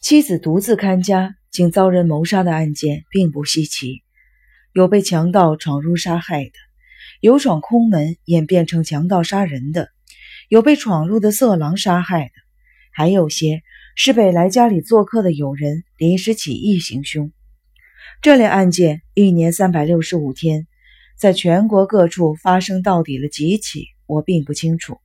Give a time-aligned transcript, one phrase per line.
[0.00, 4.04] 妻子独自看家，竟遭人谋杀的案件并不稀奇。
[4.72, 6.52] 有被强盗闯入杀害的，
[7.20, 9.88] 有闯空门演变成强盗杀人的，
[10.48, 12.30] 有被闯入的色狼杀害的，
[12.92, 13.62] 还有些
[13.96, 17.32] 是被来家里做客的友人临时起意行凶。
[18.22, 20.68] 这类案件一年三百六十五天，
[21.18, 25.00] 在全国各处发生到底了几起，我并不清楚。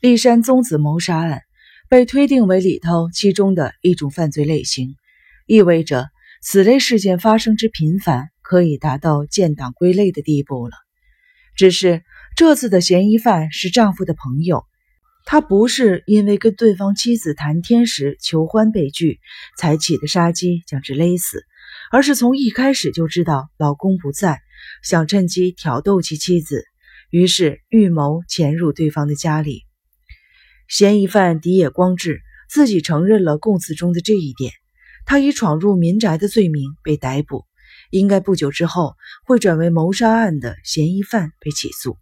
[0.00, 1.42] 骊山宗子谋杀案。
[1.88, 4.96] 被推定为里头其中的一种犯罪类型，
[5.46, 6.08] 意味着
[6.42, 10.74] 此类事件发生之频繁，可以达到建党归类的地步了。
[11.56, 12.02] 只是
[12.36, 14.64] 这次的嫌疑犯是丈夫的朋友，
[15.24, 19.20] 他不是因为跟对方妻子谈天时求欢被拒
[19.56, 21.44] 才起的杀机将之勒死，
[21.92, 24.40] 而是从一开始就知道老公不在，
[24.82, 26.64] 想趁机挑逗其妻子，
[27.10, 29.63] 于是预谋潜入对方的家里。
[30.68, 34.52] 嫌疑犯荻野光志自己承认了供词中的这一点，
[35.06, 37.44] 他以闯入民宅的罪名被逮捕，
[37.90, 38.94] 应该不久之后
[39.26, 41.98] 会转为谋杀案的嫌疑犯被起诉。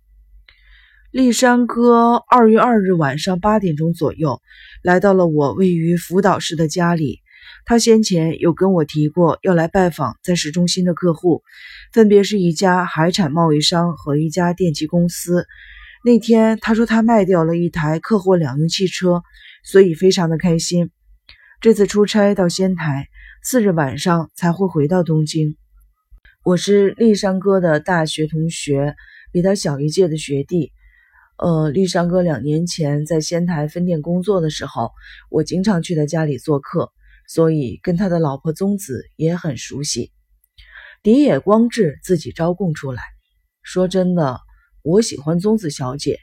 [1.10, 4.40] 立山哥二月二日晚上八点钟左右
[4.82, 7.20] 来到了我位于福岛市的家里，
[7.66, 11.42] 他先前有跟我提过要来拜访在市中心的客户，
[11.92, 15.46] 分别是一家海产贸易商和一家电器公司。
[16.04, 19.22] 那天他说他卖掉了一台客货两用汽车，
[19.64, 20.90] 所以非常的开心。
[21.60, 23.06] 这次出差到仙台，
[23.44, 25.56] 次日晚上才会回到东京。
[26.44, 28.96] 我是立山哥的大学同学，
[29.30, 30.72] 比他小一届的学弟。
[31.38, 34.90] 呃，立山哥两年前在仙台分店工作的时候，
[35.30, 36.90] 我经常去他家里做客，
[37.28, 40.10] 所以跟他的老婆宗子也很熟悉。
[41.04, 43.00] 迪野光志自己招供出来，
[43.62, 44.40] 说真的。
[44.82, 46.18] 我喜欢宗子小姐，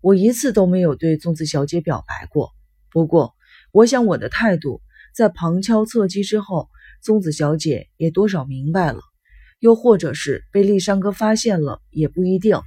[0.00, 2.52] 我一次都没有对宗子小姐表白过。
[2.92, 3.34] 不过，
[3.72, 4.80] 我想我的态度
[5.16, 6.68] 在旁敲侧击之后，
[7.02, 9.00] 宗子小姐也多少明白了，
[9.58, 12.60] 又或者是被立山哥发现了，也不一定。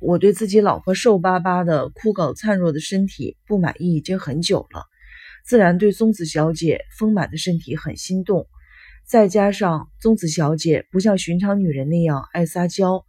[0.00, 4.84] 我对自己老婆瘦巴巴的、枯槁灿若的身体不满意已经很久了，
[5.44, 8.46] 自然对宗子小姐丰满的身体很心动。
[9.04, 13.04] 再加上宗子小姐不像寻常女人那样爱撒娇。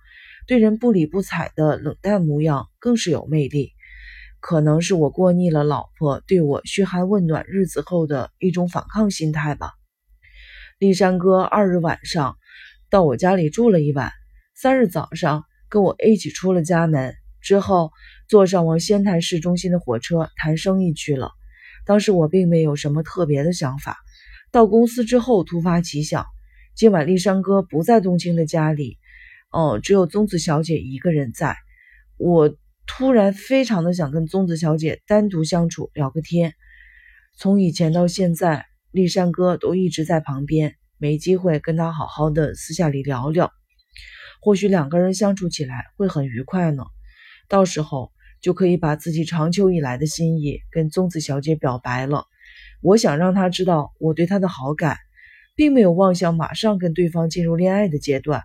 [0.48, 3.72] 对人不理不睬的冷淡模样更是有魅力，
[4.40, 9.74] 可能是我过腻了老婆对我嘘寒问暖日子后的一种反抗心态吧。
[10.80, 12.38] 立山哥二日晚上
[12.90, 14.12] 到我家里住了一晚，
[14.56, 17.92] 三日早上跟我一起出了家门，之后
[18.28, 21.32] 坐上往仙台市中心的火车谈生意去了。
[21.86, 23.98] 当时我并没有什么特别的想法，
[24.52, 26.26] 到公司之后突发奇想，
[26.76, 28.98] 今晚立山哥不在东京的家里。
[29.52, 31.58] 哦，只有宗子小姐一个人在。
[32.18, 32.56] 我
[32.88, 36.54] 突然非常的想跟宗子小姐单独相处聊个天。
[37.38, 43.52] 从以前到现在，立山哥都一直在旁边，没机会跟他好好的私下里聊聊。
[44.42, 46.84] 或许两个人相处起来会很愉快呢。
[47.48, 52.26] 到时候就可以把自己长久以来的心意跟宗子小姐表白了。
[52.82, 54.98] 我想让她知道我对她的好感，
[55.56, 58.44] 并没有妄想马上跟对方进入恋爱的阶段。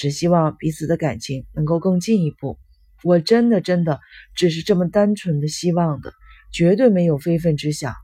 [0.00, 2.58] 只希望彼此的感情能够更进一步。
[3.04, 4.00] 我真的真的
[4.34, 6.14] 只是这么单纯的希望的，
[6.54, 7.94] 绝对没有非分之想。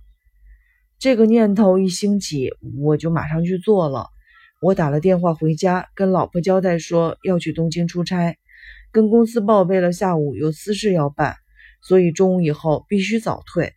[0.98, 2.50] 这个念头一兴起，
[2.82, 4.08] 我就马上去做了。
[4.60, 8.36] 我打了电话回家，跟老婆交代说要去东京出差，
[8.92, 11.36] 跟公司报备了下午有私事要办，
[11.80, 13.72] 所以中午以后必须早退。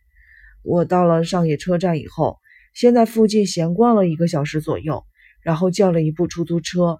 [0.62, 2.36] 我到了上野车站以后，
[2.74, 5.04] 先在附近闲逛了一个小时左右，
[5.42, 6.98] 然后叫了一部出租车。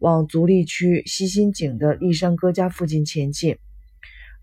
[0.00, 3.58] 往足利区西新井的立山哥家附近前进，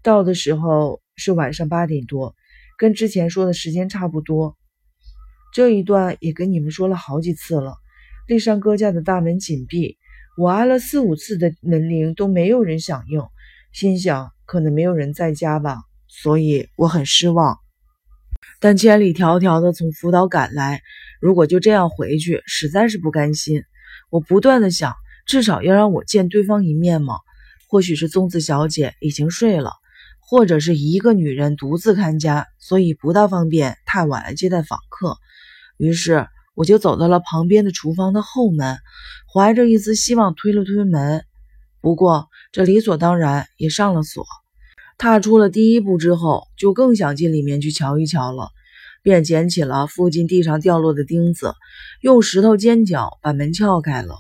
[0.04, 2.36] 到的时候是晚上八点多，
[2.78, 4.56] 跟之前说的时间差不多。
[5.52, 7.74] 这一段也跟你们说了好几次了。
[8.28, 9.98] 立山哥家的大门紧闭，
[10.38, 13.20] 我按了四五次的门铃都没有人响应，
[13.74, 17.58] 心想可能没有人在家吧，所以我很失望。
[18.60, 20.82] 但千里迢迢的从福岛赶来，
[21.20, 23.64] 如果就这样回去，实在是不甘心。
[24.12, 24.94] 我不断的想。
[25.28, 27.16] 至少要让我见对方一面嘛？
[27.68, 29.74] 或许是宗子小姐已经睡了，
[30.22, 35.18] 或者是一个女人独自看家，所以不大方便太晚来接待访客。
[35.76, 38.78] 于是我就走到了旁边的厨房的后门，
[39.32, 41.26] 怀着一丝希望推了推门。
[41.82, 44.26] 不过这理所当然也上了锁。
[44.98, 48.50] 踏出了第一步之后，就更想进里面去瞧一瞧了，
[49.04, 51.54] 便捡起了附近地上掉落的钉子，
[52.02, 54.16] 用石头尖角把门撬开了。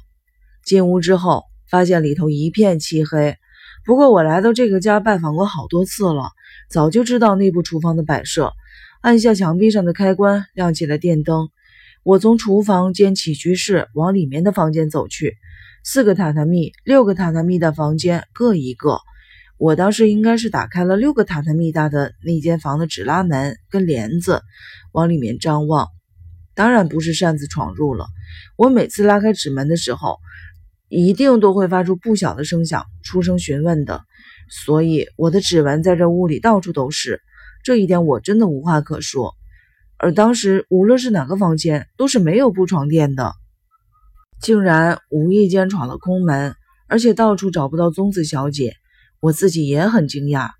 [0.67, 3.37] 进屋之后，发现里头一片漆黑。
[3.85, 6.31] 不过我来到这个家拜访过好多次了，
[6.69, 8.51] 早就知道内部厨房的摆设。
[8.99, 11.47] 按下墙壁上的开关，亮起了电灯。
[12.03, 15.37] 我从厨房兼起居室往里面的房间走去，
[15.85, 18.99] 四个榻榻米，六个榻榻米的房间各一个。
[19.57, 24.41] 我当时应该是打开了六个榻榻米大的那间房的纸拉门跟帘子，
[24.91, 25.87] 往里面张望。
[26.55, 28.07] 当然不是擅自闯入了。
[28.57, 30.17] 我每次拉开纸门的时候，
[30.89, 34.01] 一定都会发出不小的声响，出声询问的。
[34.49, 37.21] 所以我的指纹在这屋里到处都是，
[37.63, 39.33] 这一点我真的无话可说。
[39.97, 43.33] 而当时，无论是哪个房间，都是没有铺床垫的，
[44.39, 46.55] 竟然无意间闯了空门，
[46.87, 48.75] 而且到处找不到宗子小姐，
[49.19, 50.51] 我自己也很惊讶。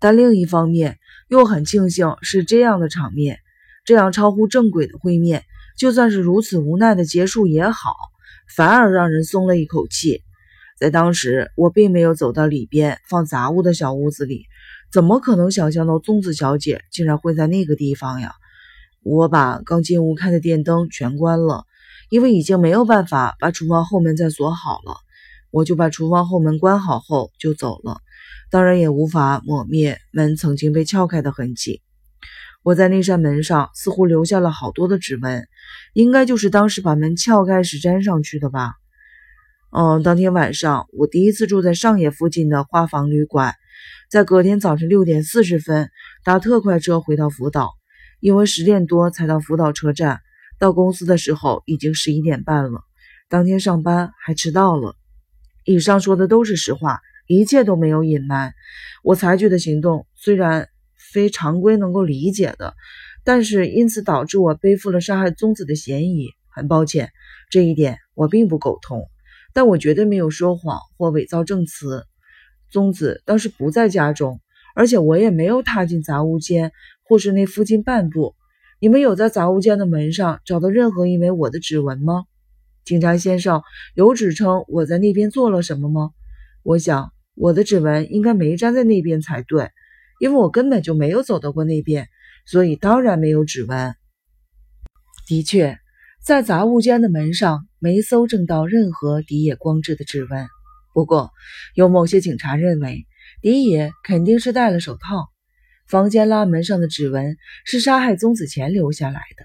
[0.00, 0.98] 但另一方面，
[1.28, 3.38] 又很庆幸是这样的场面，
[3.84, 5.44] 这样超乎正轨的会面，
[5.76, 7.94] 就算是如此无奈的结束也好，
[8.54, 10.22] 反而让人松了一口气。
[10.78, 14.46] 在当时，我并没有走到里边放杂物的小屋子里，
[14.92, 18.32] 怎么可能想象到宗子小姐竟然会在那个地方呀？
[19.02, 21.64] 我把刚进屋开的电灯全关了，
[22.10, 24.96] 因为已经没有办法把厨房后门再锁好了。
[25.50, 27.98] 我就把厨房后门关好后就走了，
[28.50, 31.80] 当然也无法抹灭门曾经被撬开的痕迹。
[32.62, 35.46] 我在那扇门上似乎留下了好多的指纹，
[35.94, 38.74] 应该就是当时把门撬开时粘上去的吧。
[39.70, 43.54] 嗯，当天晚上我第一次住在上野附近的花房旅馆，
[44.10, 45.90] 在隔天早晨六点四十分
[46.24, 47.70] 搭特快车回到福岛。
[48.20, 50.18] 因为十点多才到福岛车站，
[50.58, 52.80] 到公司的时候已经十一点半了。
[53.28, 54.96] 当天上班还迟到了。
[55.64, 58.54] 以上说的都是实话，一切都没有隐瞒。
[59.04, 60.68] 我采取的行动虽然
[61.12, 62.74] 非常规能够理解的，
[63.24, 66.28] 但是因此导致我背负了杀害宗子的嫌疑。
[66.48, 67.10] 很抱歉，
[67.50, 69.08] 这一点我并不苟同，
[69.52, 72.04] 但我绝对没有说谎或伪造证词。
[72.70, 74.40] 宗子当时不在家中，
[74.74, 76.72] 而且我也没有踏进杂物间。
[77.04, 78.34] 或是那附近半步，
[78.80, 82.24] 你们有在杂物间的门上找到任何一枚我的指纹吗？
[82.84, 83.62] 警察先生，
[83.94, 86.10] 有指称我在那边做了什么吗？
[86.62, 89.70] 我想我的指纹应该没粘在那边才对，
[90.18, 92.08] 因为我根本就没有走到过那边，
[92.46, 93.94] 所以当然没有指纹。
[95.26, 95.78] 的确，
[96.24, 100.48] 在杂物间的门上没搜证到任何迪野光治的指纹。
[100.94, 101.30] 不过，
[101.74, 103.06] 有某些警察认为
[103.40, 105.28] 迪野肯定是戴了手套。
[105.86, 109.44] 房间拉门上的指纹是杀害宗子前留下来的，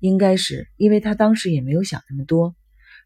[0.00, 2.56] 应该是因为他当时也没有想那么多。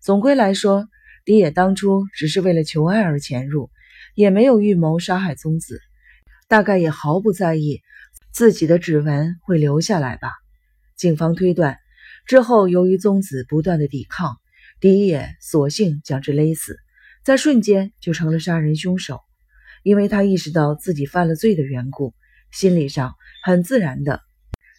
[0.01, 0.89] 总归来说，
[1.25, 3.71] 迪野当初只是为了求爱而潜入，
[4.15, 5.81] 也没有预谋杀害宗子，
[6.51, 7.81] 大概也毫不在意
[8.33, 10.33] 自己的指纹会留下来吧。
[10.97, 11.79] 警方推断，
[12.27, 14.37] 之后由于宗子不断的抵抗，
[14.81, 16.77] 迪野索性将之勒死，
[17.25, 19.21] 在瞬间就成了杀人凶手，
[19.85, 22.15] 因为他意识到自己犯了罪的缘故。
[22.51, 23.15] 心理上
[23.45, 24.21] 很自然的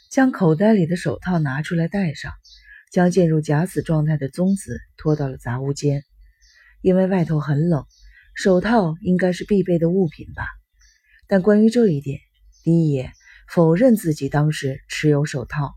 [0.09, 2.33] 将口袋里的手套拿出来戴上，
[2.91, 6.03] 将进入假死状态的宗子拖到了杂物间。
[6.81, 7.85] 因为外头很冷，
[8.35, 10.43] 手套应该是必备的物品吧。
[11.31, 12.19] 但关于这一点，
[12.65, 13.13] 李野
[13.47, 15.75] 否认自己当时持有手套。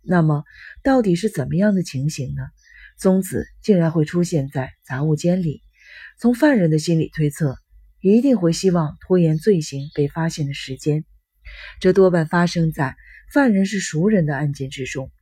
[0.00, 0.44] 那么，
[0.82, 2.40] 到底是怎么样的情形呢？
[2.98, 5.62] 宗子竟然会出现在杂物间里？
[6.18, 7.58] 从犯人的心理推测，
[8.00, 11.04] 一定会希望拖延罪行被发现的时间。
[11.82, 12.96] 这多半发生在
[13.30, 15.12] 犯人是熟人的案件之中。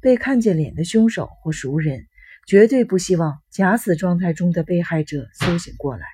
[0.00, 2.06] 被看见脸的凶手或熟人，
[2.48, 6.06] 绝对不希望假死状态中的被害者苏醒过来，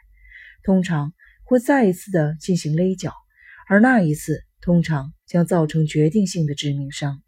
[0.65, 1.13] 通常
[1.45, 3.13] 会再一次的进行勒脚，
[3.69, 7.23] 而那一次通常将造成决定性的致命伤。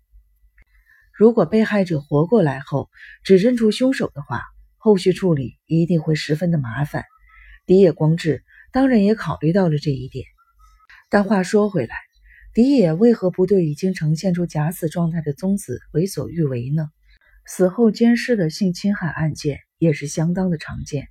[1.12, 2.90] 如果被害者活过来后
[3.22, 4.42] 只认出凶手的话，
[4.76, 7.04] 后续处理一定会十分的麻烦。
[7.66, 10.26] 迪野光治当然也考虑到了这一点。
[11.08, 11.94] 但话说回来，
[12.52, 16.88] 迪野为何不对已经呈现出假死状态的宗子为所欲为呢？
[17.46, 21.06] 死后奸尸的性侵害案件也是相当的常见。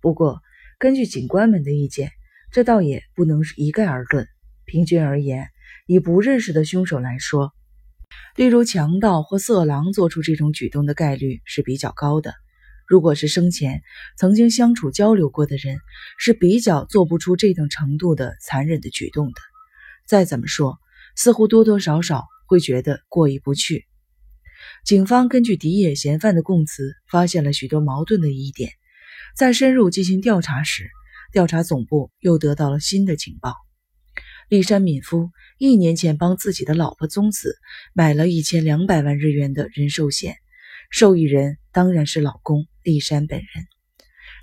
[0.00, 0.40] 不过，
[0.78, 2.12] 根据警官们的意见，
[2.50, 4.26] 这倒也不能一概而论。
[4.64, 5.48] 平均而言，
[5.86, 7.52] 以不认识的凶手来说，
[8.36, 12.34] 例如强盗或色狼做出这种举动的概率是比较高的。
[12.86, 13.82] 如果是生前
[14.16, 15.78] 曾经相处交流过的人，
[16.18, 19.40] 是比较做不出这等程度的残忍的举动的。
[20.06, 20.78] 再怎么说，
[21.14, 23.84] 似乎多多少少会觉得过意不去。
[24.84, 28.70] 警方根据迪野嫌犯的供词，发现了许多矛盾的疑点。
[29.36, 30.88] 在深入进行调查时，
[31.32, 33.54] 调查总部又得到了新的情报：
[34.48, 37.56] 立山敏夫一年前帮自己的老婆宗子
[37.92, 40.36] 买了一千两百万日元的人寿险，
[40.90, 43.48] 受益人当然是老公立山本人。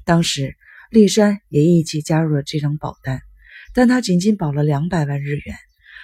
[0.04, 0.56] 当时，
[0.92, 3.22] 立山也一起加入了这张保单。
[3.74, 5.56] 但他仅仅保了两百万日元，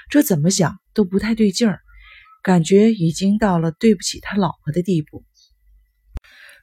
[0.10, 1.80] 这怎么想都不太对劲儿，
[2.44, 5.24] 感觉已经到了对不起他老婆的地步。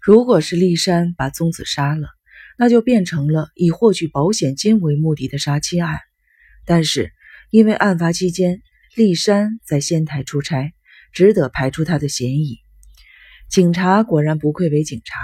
[0.03, 2.09] 如果是丽山把宗子杀了，
[2.59, 5.99] 那就变成了以获取保险金为目的的杀妻案。
[6.67, 7.13] 但是
[7.51, 8.61] 因为案发期间
[8.95, 10.75] 丽山在仙台出差，
[11.13, 12.59] 只得排除他的嫌疑。
[13.49, 15.19] 警察果然不愧为警察，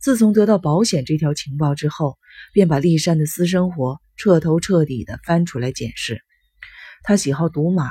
[0.00, 2.16] 自从得到保险这条情报之后，
[2.54, 6.22] 便把丽山的私生活彻头彻底的翻出来检视。
[7.02, 7.90] 他喜好赌马，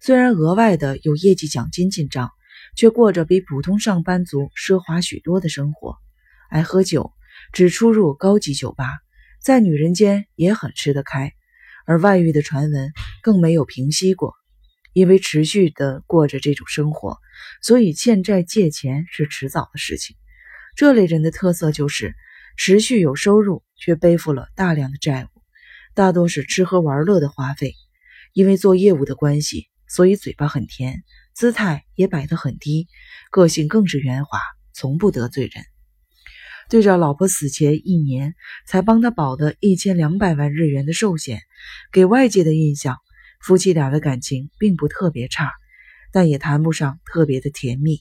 [0.00, 2.30] 虽然额外的有业绩奖金进账，
[2.76, 5.96] 却过着比普通上班族奢华许多的生活。
[6.50, 7.12] 爱喝酒，
[7.52, 8.86] 只出入高级酒吧，
[9.42, 11.32] 在女人间也很吃得开。
[11.86, 14.34] 而外遇的传闻更没有平息过，
[14.92, 17.18] 因为持续的过着这种生活，
[17.62, 20.16] 所以欠债借钱是迟早的事情。
[20.74, 22.14] 这类人的特色就是
[22.56, 25.42] 持续有收入，却背负了大量的债务，
[25.94, 27.74] 大多是吃喝玩乐的花费。
[28.32, 32.88] 因为做业务的关系，所以嘴巴很甜，姿态也摆得很低，
[33.30, 34.40] 个性更是圆滑，
[34.74, 35.64] 从不得罪人。
[36.68, 38.34] 对照老婆死前一年
[38.66, 41.40] 才帮他保的一千两百万日元的寿险，
[41.92, 42.96] 给外界的印象，
[43.40, 45.52] 夫妻俩的感情并不特别差，
[46.12, 48.00] 但也谈不上特别的甜蜜。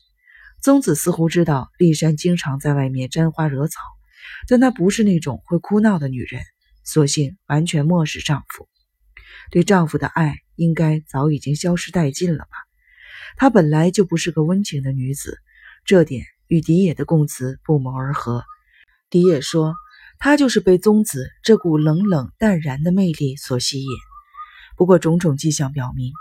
[0.64, 3.80] 宗子似乎知道丽山经常在外面沾花惹草，
[4.48, 6.42] 但她不是那种会哭闹的女人，
[6.84, 8.68] 索性完全漠视丈夫。
[9.52, 12.50] 对丈夫的爱应该早已经消失殆尽了吧？
[13.38, 15.38] 她本来就不是个温情的女子，
[15.86, 18.44] 这点与迪野的供词不谋而合。
[19.10, 19.76] 迪野说，
[20.20, 23.88] 她就是被宗子这股冷冷淡然的魅力所吸引。
[24.78, 26.12] 不过种种迹象表明，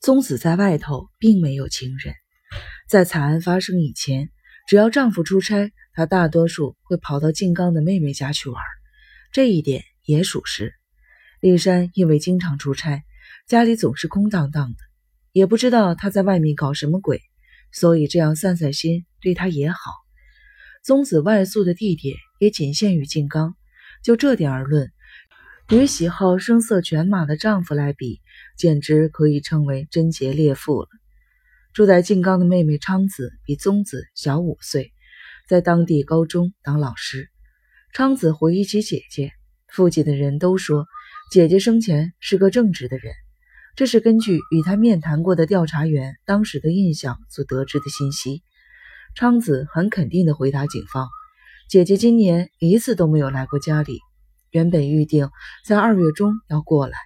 [0.00, 2.14] 宗子在外头并没有情人。
[2.88, 4.30] 在惨案发生以前，
[4.68, 8.62] 只要丈夫出差，她大多数会跑到静冈的妹妹家去玩，
[9.32, 10.74] 这一点也属实。
[11.40, 13.02] 丽山因为经常出差，
[13.48, 14.76] 家里总是空荡荡的，
[15.32, 17.22] 也不知道他在外面搞什么鬼，
[17.72, 20.01] 所以这样散散心对他也好。
[20.82, 23.54] 宗子外宿的地点也仅限于静冈，
[24.02, 24.90] 就这点而论，
[25.70, 28.20] 与喜好声色犬马的丈夫来比，
[28.58, 30.88] 简直可以称为贞洁烈妇了。
[31.72, 34.92] 住在静冈的妹妹昌子比宗子小五岁，
[35.48, 37.28] 在当地高中当老师。
[37.92, 39.30] 昌子回忆起姐姐，
[39.68, 40.86] 附近的人都说。
[41.30, 43.14] 姐姐生前是个正直的人，
[43.76, 48.42] 这是根据与她面谈过的调查员当时的印象所得知的信息。
[49.14, 51.08] 昌子很肯定地回答警方
[51.68, 53.98] ：“姐姐今年一次都没有来过家里，
[54.50, 55.30] 原本预定
[55.64, 56.98] 在二月中要过来，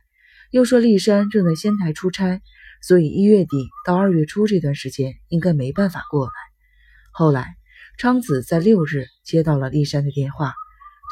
[0.50, 2.40] 又说丽山正在仙台出差，
[2.82, 6.32] 所以一月底到二月初这段时间应该没办法过来。”
[7.12, 7.56] 后来，
[7.98, 10.54] 昌子在六日接到了丽山的电话，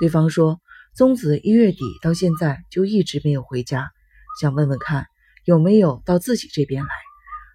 [0.01, 0.61] 对方说。
[0.97, 3.91] 宗子一月底到现在就一直没有回家，
[4.41, 5.09] 想问问看
[5.45, 6.89] 有没有到自己这边来。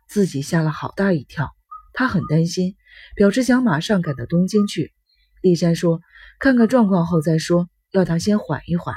[0.10, 1.56] 自己吓了好大一跳，
[2.00, 2.78] 他很担心，
[3.14, 4.94] 表示想马上赶到东京去。
[5.42, 6.00] 丽山说
[6.40, 8.96] ：“看看状况后再说，要他先缓一缓。”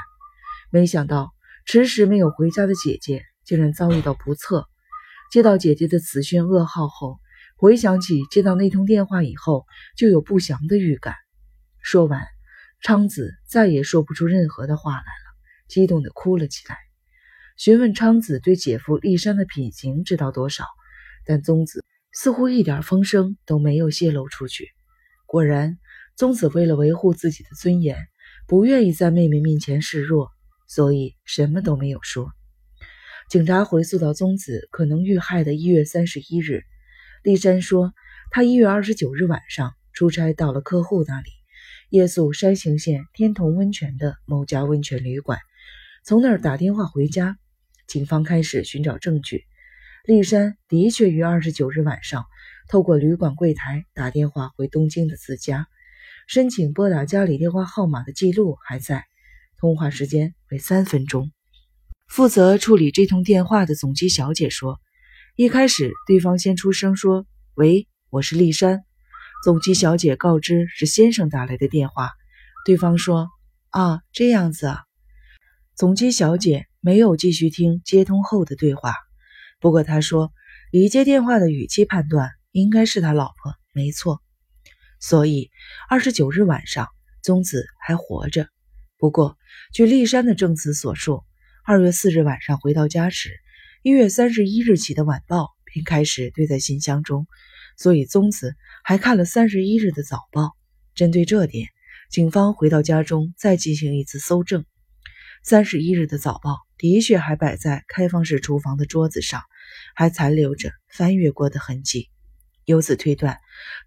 [0.71, 1.33] 没想到
[1.65, 4.69] 迟迟没有回家的姐姐竟然遭遇到不测。
[5.29, 7.19] 接到姐姐的此讯噩耗后，
[7.57, 9.65] 回想起接到那通电话以后
[9.97, 11.13] 就有不祥的预感。
[11.81, 12.25] 说完。
[12.81, 15.05] 昌子再也说不出任何的话来了，
[15.67, 16.77] 激动地哭了起来。
[17.57, 20.63] 询问昌子对姐夫立山的品行知道多少，
[21.25, 21.83] 但宗子
[22.13, 24.69] 似乎一点风声都没有泄露出去。
[25.25, 25.79] 果然，
[26.15, 27.97] 宗子为了维护自己的尊严，
[28.47, 30.29] 不愿意在妹妹面前示弱，
[30.67, 32.29] 所以什么都没有说。
[33.29, 36.61] 警察回溯到宗子可能遇害的一月三十一日，
[37.23, 37.93] 立山说
[38.29, 41.29] 他一月二十九日晚上出差到了客户那里。
[41.89, 45.39] 夜宿山形县天童温泉的某家温泉旅馆，
[46.03, 47.37] 从那儿打电话回家。
[47.87, 49.45] 警方开始寻找证据。
[50.05, 52.25] 立山的确于二十九日晚上
[52.67, 55.65] 透过旅馆柜台打电话回东京的自家，
[56.27, 59.05] 申请拨打家里电话号码的记录还在，
[59.57, 61.31] 通话时间为三分钟。
[62.09, 64.81] 负责处理这通电话的总机小姐说，
[65.37, 68.83] 一开始对方先出声说：“喂，我是立山。”
[69.45, 72.11] 总机小姐告知是先生打来的电话，
[72.65, 73.29] 对方说
[73.71, 74.81] ：“啊，这样子啊。”
[75.77, 78.95] 总机小姐没有继续听接通后的对话，
[79.63, 80.33] 不过他说，
[80.73, 84.21] 以接电话的语气判断，应该是他老婆没错。
[84.99, 85.51] 所以
[85.87, 86.89] 二十九日晚上，
[87.21, 88.49] 宗子还活着。
[88.97, 89.37] 不过，
[89.71, 91.23] 据立山的证词所述，
[91.63, 93.39] 二月四日晚上回到家时，
[93.83, 97.25] 一月三十一日起的晚报便开始堆在信箱中。
[97.77, 100.51] 所以宗子还看了三十一日的早报。
[100.93, 101.69] 针对这点，
[102.11, 104.65] 警方回到家中再进行一次搜证。
[105.41, 109.41] 三十一日的早报的确还摆在开放式厨房的桌子上，
[109.93, 112.09] 还残留着翻阅过的痕迹。
[112.65, 113.37] 由此推断，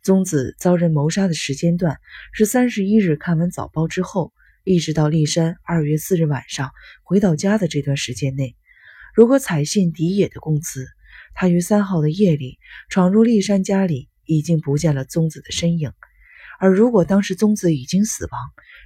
[0.03, 1.99] 宗子遭人谋杀的时间段
[2.33, 4.33] 是三十一日看完早报之后，
[4.65, 6.71] 一直到骊山二月四日晚上
[7.03, 8.55] 回到家的这段时间内。
[9.15, 10.87] 如果采信狄野的供词，
[11.35, 12.59] 他于三号的夜里
[12.91, 15.93] 闯入骊山家里，已经不见了宗子的身影。
[16.59, 18.41] 而如果当时宗子已经死亡，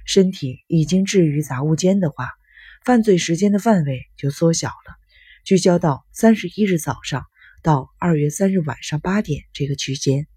[0.05, 2.29] 身体已经置于杂物间的话，
[2.85, 4.95] 犯罪时间的范围就缩小了，
[5.43, 7.25] 聚焦到三十一日早上
[7.63, 10.27] 到二月三日晚上八点这个区间。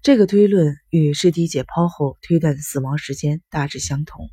[0.00, 4.28] 这个推论与尸体解剖后推断的死亡时间大致相同，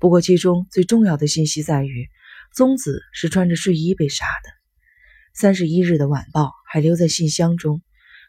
[0.00, 2.08] 不过其中最重要的信息在于，
[2.54, 4.50] 宗子是穿着睡衣被杀的。
[5.32, 7.82] 三十一日的晚报还留在信箱中，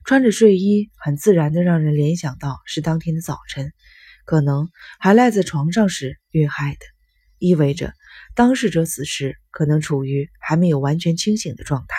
[0.05, 3.74] 穿着睡衣很自然的让人联想到是当天的早晨，
[4.25, 6.79] 可能还赖在床上时遇害的，
[7.39, 7.93] 意味着。
[8.33, 11.95] 当事者此时可能处于还没有完全清醒的状态，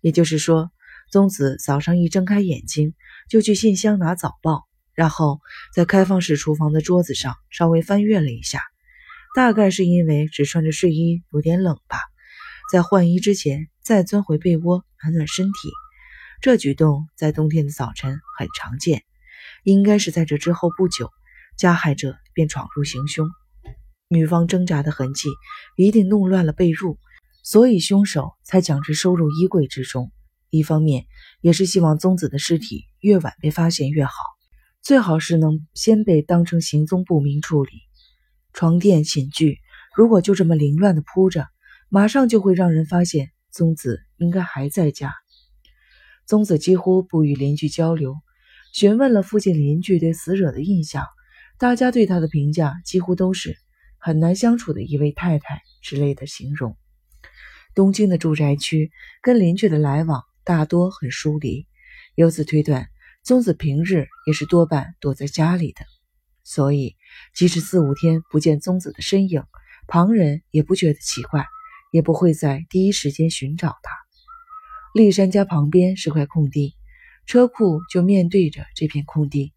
[0.00, 0.70] 也就是说，
[1.10, 2.94] 宗子早上一睁开眼睛
[3.28, 5.40] 就去信箱拿早报，然后
[5.74, 8.62] 在开放式厨房的桌子上稍微翻阅了一下，
[9.34, 11.98] 大概是因为只穿着睡衣有点冷吧，
[12.72, 15.70] 在换衣之前再钻回被窝暖暖身体。
[16.40, 19.04] 这举动在冬天的早晨很常见，
[19.64, 21.10] 应该是在这之后不久，
[21.56, 23.30] 加害者便闯入行凶。
[24.12, 25.30] 女方挣扎的痕迹
[25.74, 26.98] 一定弄乱了被褥，
[27.42, 30.12] 所以凶手才将之收入衣柜之中。
[30.50, 31.06] 一方面
[31.40, 34.12] 也是希望宗子的尸体越晚被发现越好，
[34.82, 37.70] 最好是能先被当成行踪不明处理。
[38.52, 39.60] 床垫、寝具
[39.96, 41.46] 如果就这么凌乱的铺着，
[41.88, 45.14] 马上就会让人发现宗子应该还在家。
[46.26, 48.14] 宗子几乎不与邻居交流，
[48.74, 51.06] 询问了附近邻居对死者的印象，
[51.58, 53.56] 大家对他的评价几乎都是。
[54.04, 56.76] 很难相处的一位太太之类的形容。
[57.72, 58.90] 东京的住宅区
[59.22, 61.68] 跟邻居的来往大多很疏离，
[62.16, 62.88] 由此推断，
[63.22, 65.86] 宗子平日也是多半躲在家里的。
[66.42, 66.96] 所以，
[67.32, 69.44] 即使四五天不见宗子的身影，
[69.86, 71.46] 旁人也不觉得奇怪，
[71.92, 73.92] 也不会在第一时间寻找他。
[74.94, 76.74] 立山家旁边是块空地，
[77.24, 79.54] 车库就面对着这片空地，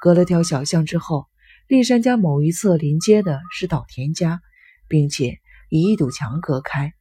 [0.00, 1.26] 隔了条小巷之后。
[1.72, 4.42] 立山家某一侧临接的是岛田家，
[4.88, 5.38] 并且
[5.70, 6.92] 以一堵墙隔开。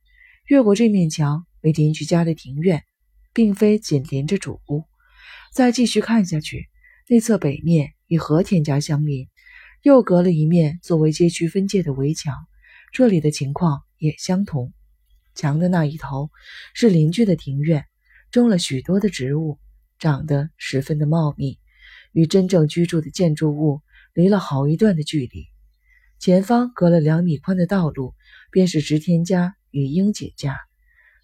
[0.46, 2.86] 越过这面墙为邻居家的庭院，
[3.34, 4.86] 并非紧邻着主屋。
[5.52, 6.70] 再继续看下去，
[7.10, 9.28] 内侧北面与和田家相邻，
[9.82, 12.34] 又隔了一面作为街区分界的围墙。
[12.94, 14.72] 这里的情况也相同。
[15.36, 16.30] 墙的那一头
[16.74, 17.84] 是邻居的庭院，
[18.32, 19.60] 种了许多的植物，
[20.00, 21.60] 长得十分的茂密，
[22.14, 23.82] 与真正居住的建筑物。
[24.13, 25.45] 离了好一段的距离，
[26.19, 28.13] 前方隔了两米宽的道路，
[28.52, 30.58] 便是植田家与英姐家。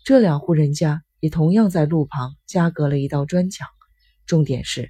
[0.06, 3.68] 这两户人家也同样在路旁加隔了一道砖墙。
[4.26, 4.90] 重点是，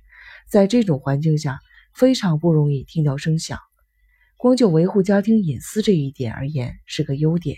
[0.49, 1.59] 在这种环境下，
[1.93, 3.59] 非常不容易听到声响。
[4.35, 7.57] 光就维护家庭隐私这一点而言是个优点，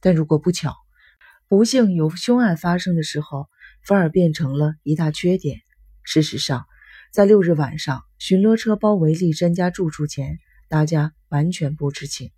[0.00, 0.76] 但如果不巧，
[1.48, 3.48] 不幸有凶案发生的时候，
[3.84, 5.58] 反而变成了一大缺点。
[6.04, 6.66] 事实上，
[7.12, 10.38] 在六日晚上，巡逻车包围丽山家住处前，
[10.70, 12.30] 大家完全不知情。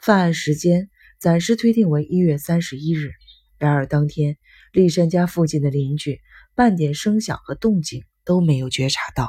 [0.00, 3.10] 犯案时间暂时推定为一月三十一日。
[3.58, 4.36] 然而当天，
[4.70, 6.20] 丽山家附近的邻居
[6.54, 9.28] 半点声响和动静都没有觉察到。